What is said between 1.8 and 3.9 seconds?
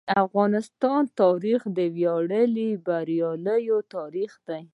ویاړلو بریاوو